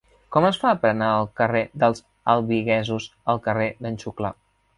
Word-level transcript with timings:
Com 0.35 0.45
es 0.47 0.57
fa 0.61 0.69
per 0.85 0.87
anar 0.91 1.09
del 1.15 1.29
carrer 1.41 1.61
dels 1.83 2.01
Albigesos 2.35 3.07
al 3.35 3.43
carrer 3.51 3.69
d'en 3.87 4.01
Xuclà? 4.07 4.35